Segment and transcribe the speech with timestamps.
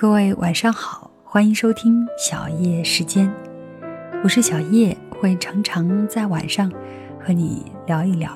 [0.00, 3.28] 各位晚上好，欢迎收听小叶时间，
[4.22, 6.70] 我是小叶，会常常在晚上
[7.18, 8.30] 和你聊一聊，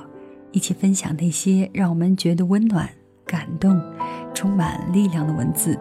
[0.51, 2.89] 一起分享那些让我们觉得温暖、
[3.25, 3.81] 感动、
[4.35, 5.79] 充满力量的文字。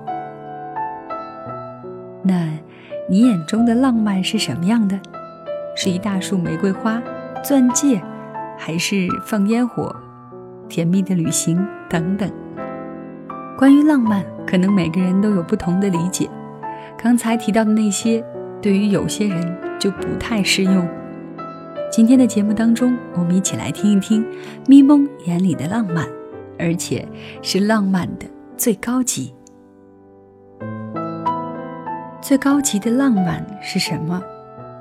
[2.23, 2.48] 那
[3.09, 5.00] 你眼中的浪漫是什么样的？
[5.75, 7.02] 是一大束玫瑰花、
[7.43, 8.00] 钻戒，
[8.55, 9.95] 还是放烟火、
[10.70, 12.32] 甜蜜的旅行等等？
[13.61, 16.28] 关于浪漫，可能每个人都有不同的理解。
[16.97, 18.25] 刚才提到的那些，
[18.60, 20.89] 对于有些人就不太适用。
[21.92, 24.25] 今天的节目当中，我们一起来听一听
[24.65, 26.07] 咪蒙眼里的浪漫，
[26.57, 27.07] 而且
[27.43, 28.25] 是浪漫的
[28.57, 29.32] 最高级。
[32.20, 34.20] 最高级的浪漫是什么？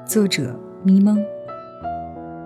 [0.06, 1.23] 作者咪蒙。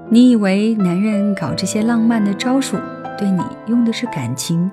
[0.08, 2.76] 你以为男人搞这些浪漫的招数，
[3.16, 4.68] 对你用的是感情？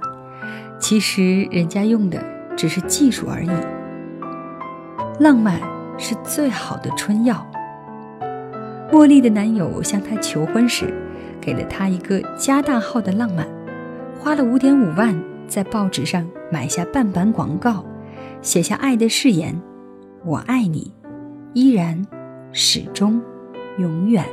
[0.82, 2.22] 其实人家用的
[2.58, 3.50] 只是技术而已。
[5.20, 5.62] 浪漫
[5.98, 7.46] 是最好的春药。
[8.92, 10.92] 茉莉的男友向她求婚时，
[11.40, 13.48] 给了她一个加大号的浪漫，
[14.20, 15.16] 花了五点五万
[15.48, 17.86] 在报纸上买下半版广告，
[18.42, 19.62] 写下爱的誓言
[20.26, 20.92] ：“我爱你，
[21.54, 22.06] 依然，
[22.52, 23.22] 始终，
[23.78, 24.26] 永远。”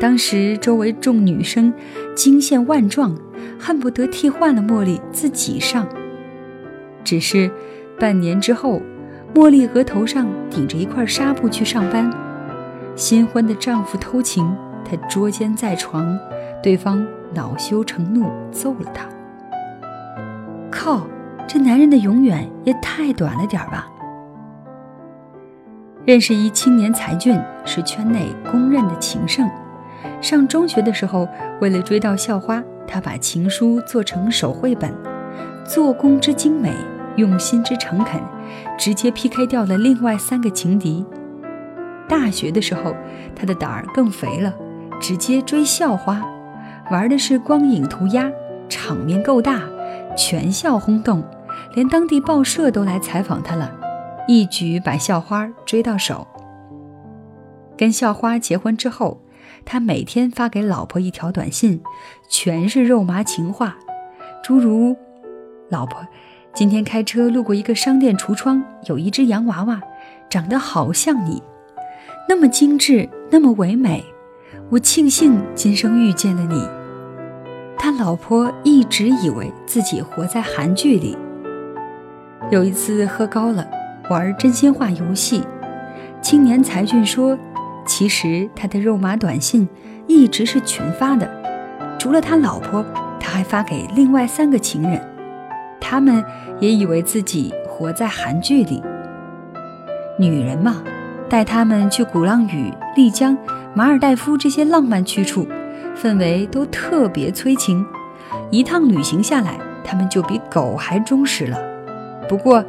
[0.00, 1.72] 当时周围众女生
[2.14, 3.16] 惊现万状，
[3.58, 5.86] 恨不得替换了茉莉自己上。
[7.02, 7.50] 只是
[7.98, 8.80] 半年之后，
[9.34, 12.08] 茉莉额头上顶着一块纱布去上班，
[12.94, 14.48] 新婚的丈夫偷情，
[14.84, 16.16] 她捉奸在床，
[16.62, 17.04] 对方
[17.34, 19.04] 恼羞成怒揍了她。
[20.70, 21.08] 靠，
[21.46, 23.88] 这男人的永远也太短了点吧！
[26.04, 29.50] 认识一青年才俊，是圈内公认的情圣。
[30.20, 31.28] 上中学的时候，
[31.60, 34.92] 为了追到校花，他把情书做成手绘本，
[35.64, 36.72] 做工之精美，
[37.16, 38.20] 用心之诚恳，
[38.76, 41.04] 直接 PK 掉了另外三个情敌。
[42.08, 42.94] 大学的时候，
[43.36, 44.54] 他的胆儿更肥了，
[45.00, 46.24] 直接追校花，
[46.90, 48.30] 玩的是光影涂鸦，
[48.68, 49.62] 场面够大，
[50.16, 51.22] 全校轰动，
[51.74, 53.70] 连当地报社都来采访他了，
[54.26, 56.26] 一举把校花追到手。
[57.76, 59.20] 跟校花结婚之后。
[59.70, 61.82] 他每天发给老婆一条短信，
[62.26, 63.76] 全是肉麻情话，
[64.42, 64.96] 诸如
[65.68, 66.00] ：“老婆，
[66.54, 69.82] 今天开车路过一个商店橱窗，有一只洋娃娃，
[70.30, 71.42] 长得好像你，
[72.26, 74.02] 那么精致，那么唯美，
[74.70, 76.66] 我庆幸今生遇见了你。”
[77.76, 81.14] 他老婆一直以为自己活在韩剧里。
[82.50, 83.68] 有一次喝高了，
[84.08, 85.42] 玩真心话游戏，
[86.22, 87.38] 青年才俊说。
[87.88, 89.66] 其实他的肉麻短信
[90.06, 91.28] 一直是群发的，
[91.98, 92.84] 除了他老婆，
[93.18, 95.00] 他还发给另外三个情人，
[95.80, 96.22] 他们
[96.60, 98.82] 也以为自己活在韩剧里。
[100.18, 100.82] 女人嘛，
[101.30, 103.36] 带他们去鼓浪屿、丽江、
[103.74, 105.48] 马尔代夫这些浪漫去处，
[105.96, 107.84] 氛围都特别催情。
[108.50, 111.58] 一趟旅行下来，他们就比狗还忠实了。
[112.28, 112.62] 不过，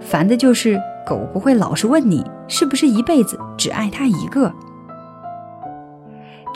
[0.00, 4.52] 烦的就是狗不会老是问你是不是一辈子只爱他一个。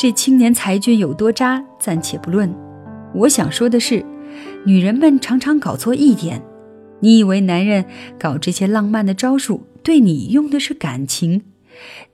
[0.00, 2.50] 这青年才俊有多渣，暂且不论。
[3.14, 4.02] 我想说的是，
[4.64, 6.40] 女人们常常搞错一点：
[7.00, 7.84] 你以为男人
[8.18, 11.42] 搞这些浪漫的招数，对你用的是感情，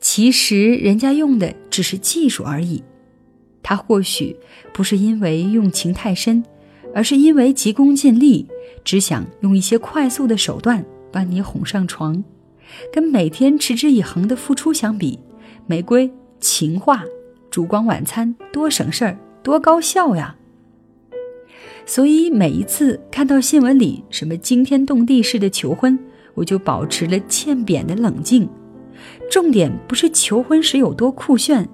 [0.00, 2.82] 其实人家用的只是技术而已。
[3.62, 4.36] 他或许
[4.74, 6.42] 不是因为用情太深，
[6.92, 8.48] 而是因为急功近利，
[8.82, 12.24] 只想用一些快速的手段把你哄上床。
[12.92, 15.20] 跟每天持之以恒的付出相比，
[15.68, 16.10] 玫瑰
[16.40, 17.04] 情话。
[17.56, 20.36] 烛光晚餐多省事儿，多高效呀！
[21.86, 25.98] 所以每一次看到新闻里什么惊天动地式的求婚，
[26.34, 28.46] 我就保持了欠扁的冷静。
[29.30, 31.66] 重点不是求婚时有多酷炫，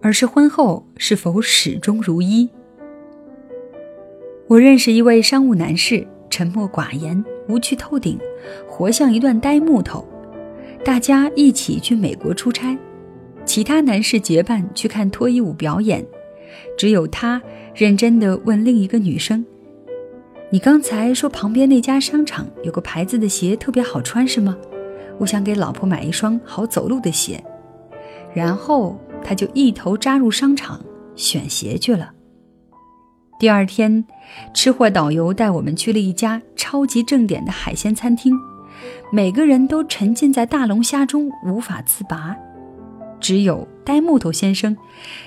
[0.00, 2.48] 而是婚后是否始终如一。
[4.46, 8.18] 我认识一位商务男士，沉默寡言，无趣透顶，
[8.66, 10.08] 活像一段呆木头。
[10.82, 12.74] 大家一起去美国出差。
[13.48, 16.04] 其他男士结伴去看脱衣舞表演，
[16.76, 17.40] 只有他
[17.74, 19.44] 认真地问另一个女生
[20.52, 24.54] ：“你刚才说旁边那家商场有个牌子的鞋特别好穿，是吗？
[25.16, 27.42] 我想给老婆买一双好走路的鞋。”
[28.34, 30.78] 然后他就一头扎入商场
[31.16, 32.12] 选鞋去了。
[33.40, 34.04] 第二天，
[34.52, 38.38] 吃货导游带我们去了一家超级正点的海鲜餐厅，
[39.10, 42.36] 每个人都沉浸在大龙虾中无法自拔。
[43.20, 44.76] 只有呆木头先生，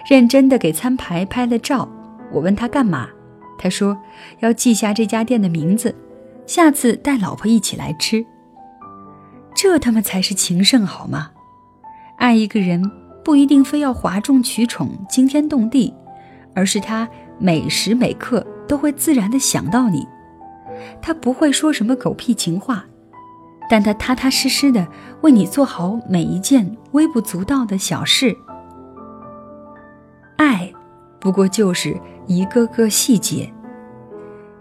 [0.10, 1.88] 认真的给餐牌拍了照。
[2.32, 3.10] 我问他干嘛，
[3.58, 3.98] 他说
[4.40, 5.96] 要记下这家店的名字，
[6.46, 8.26] 下次带老婆一起来吃。
[9.54, 11.32] 这他妈才是情圣好吗？
[12.18, 12.90] 爱一个人
[13.24, 15.94] 不一定非要哗众取宠、惊天动地，
[16.56, 20.08] 而是他每时每刻都会自然的想到你。
[21.02, 22.86] 他不会说什么狗屁情话，
[23.72, 24.86] 但他踏踏实实的
[25.22, 28.36] 为你做好每一件微不足道的小事。
[30.36, 30.70] 爱，
[31.22, 31.98] 不过就是
[32.28, 33.50] 一个个细节。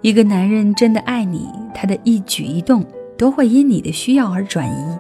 [0.01, 2.87] 一个男人真的爱你，他的一举一动
[3.19, 4.99] 都会因你的需要而转移，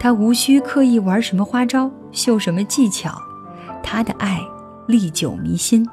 [0.00, 3.20] 他无需刻意玩什么花招，秀什么技巧，
[3.82, 4.40] 他的爱
[4.88, 5.86] 历久弥新。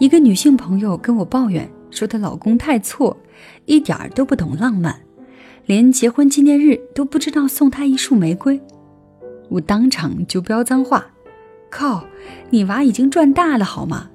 [0.00, 3.16] 一个女性朋友跟我抱怨说，她老公太挫，
[3.66, 4.98] 一点儿都不懂浪漫，
[5.66, 8.60] 连结婚纪念日都不知道送她一束玫瑰。
[9.48, 11.06] 我当场就飙脏话
[11.70, 12.04] ：“靠，
[12.50, 14.10] 你娃已经赚大了好吗？”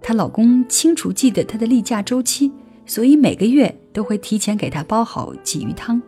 [0.00, 2.52] 她老公清楚记得她的例假周期，
[2.86, 6.00] 所以每个月都会提前给她煲好鲫鱼汤。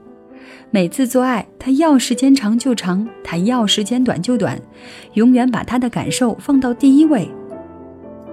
[0.71, 4.61] 每次做爱，他要时间长就长，他要时间短就短，
[5.15, 7.29] 永远把他的感受放到第一位。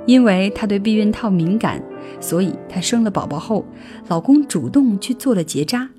[0.06, 1.84] 因为她对避孕套敏感，
[2.20, 3.66] 所以她生了宝宝后，
[4.08, 5.90] 老公主动去做了结扎。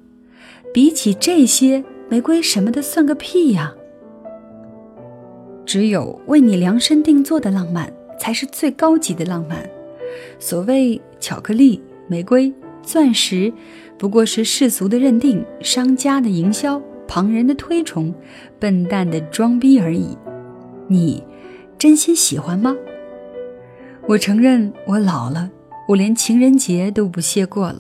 [0.73, 3.75] 比起这些，玫瑰什么的算个屁呀！
[5.65, 7.93] 只有为你量身定做的浪漫。
[8.19, 9.65] 才是最高级的浪漫。
[10.39, 13.53] 所谓巧克力、玫瑰、钻石，
[13.97, 18.13] 不过是世俗的认定、商家的营销、旁人的推崇、
[18.59, 20.19] 笨蛋的装逼而已。
[20.89, 21.23] 你
[21.79, 22.77] 真心喜欢吗？
[24.07, 25.51] 我承认我老了，
[25.89, 27.79] 我连情人节都不屑过了。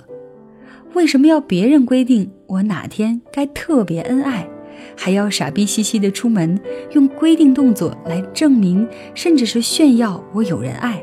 [0.94, 4.48] 为什么要别人规定我哪天该特别恩爱？
[4.96, 6.58] 还要傻逼兮兮的出门，
[6.92, 11.02] 用规定动作来证明，甚至是炫耀我有人爱。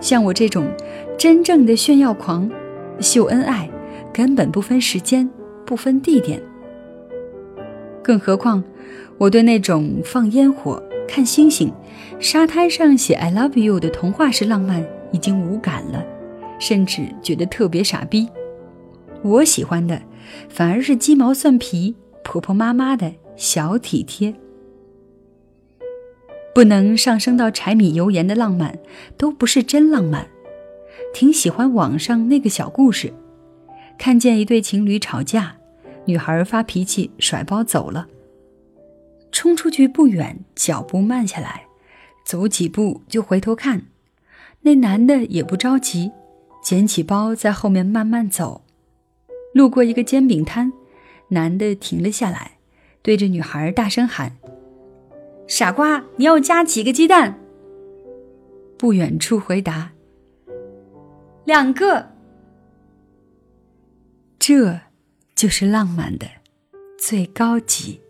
[0.00, 0.66] 像我这种
[1.16, 2.48] 真正的炫耀狂，
[3.00, 3.68] 秀恩爱
[4.12, 5.28] 根本不分时间，
[5.64, 6.40] 不分地点。
[8.02, 8.62] 更何况，
[9.16, 11.72] 我对那种放烟火、看星星、
[12.18, 16.04] 沙滩上写 “I love you” 的童话式浪漫已经无感了，
[16.58, 18.28] 甚至觉得特别傻逼。
[19.22, 20.02] 我喜欢的，
[20.48, 21.96] 反而是鸡毛蒜皮。
[22.24, 24.32] 婆婆妈妈的小体贴，
[26.54, 28.78] 不能上升到柴米油盐的浪漫，
[29.18, 30.28] 都不是真浪漫。
[31.12, 33.12] 挺喜欢网上那个小故事，
[33.98, 35.56] 看见一对情侣吵架，
[36.04, 38.06] 女孩发脾气甩包走了，
[39.32, 41.66] 冲出去不远，脚步慢下来，
[42.24, 43.86] 走几步就回头看，
[44.60, 46.12] 那男的也不着急，
[46.62, 48.61] 捡起包在后面慢慢走，
[49.52, 50.72] 路过一个煎饼摊。
[51.28, 52.58] 男的停了下来，
[53.00, 54.36] 对着女孩大声喊
[55.48, 57.38] ：“傻瓜，你要加几个鸡蛋？”
[58.76, 59.92] 不远处回答
[61.46, 62.10] ：“两个。”
[64.38, 64.80] 这
[65.34, 66.26] 就是浪漫的
[66.98, 68.00] 最高级。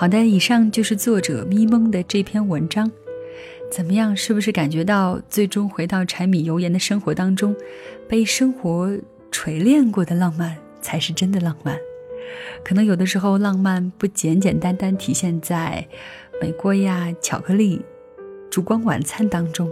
[0.00, 2.90] 好的，以上就是作者咪蒙的这篇文章，
[3.70, 4.16] 怎么样？
[4.16, 7.54] 是不是感觉到最终回到柴米油盐的生活当中，
[8.08, 8.96] 被生活
[9.30, 11.76] 锤炼过的浪漫才是真的浪漫？
[12.64, 15.86] 可能有的时候浪漫不简简单单体现在
[16.40, 17.82] 玫瑰呀、巧克力、
[18.50, 19.70] 烛光晚餐当中，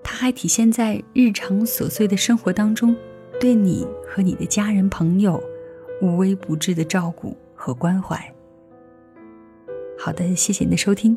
[0.00, 2.94] 它还体现在日常琐碎的生活当中，
[3.40, 5.42] 对你和你的家人朋友
[6.00, 8.32] 无微不至的照顾和关怀。
[10.02, 11.14] 好的，谢谢你的收听，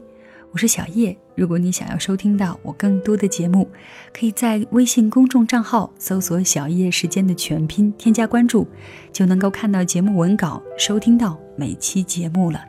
[0.52, 1.16] 我是小叶。
[1.36, 3.66] 如果你想要收听到我更多的节目，
[4.12, 8.68] 可以在微信公众账号搜索“小叶时间”的全拼，添加关注，
[9.14, 12.60] 就能够看到节目文稿，收听到每期节目了。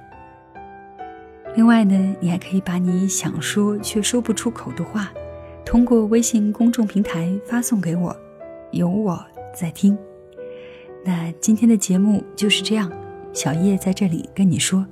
[1.56, 5.12] 另外呢，你还可以把你想说却说不出口的话，
[5.66, 8.16] 通过微信公众平台发送给我，
[8.71, 9.21] 有我
[9.52, 9.99] 在听。
[11.04, 12.88] 那今天的节目就是这样，
[13.33, 14.87] 小叶在这里跟你说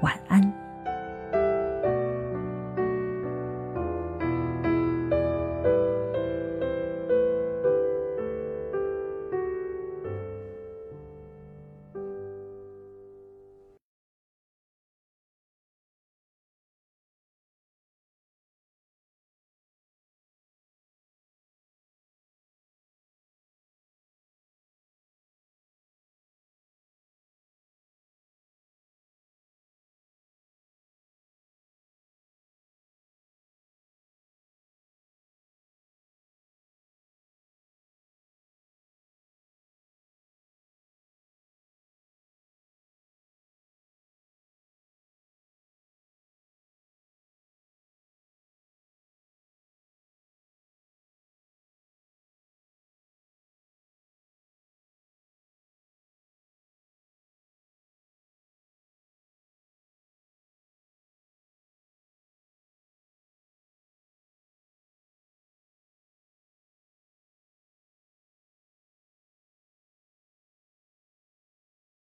[0.00, 0.61] 晚安。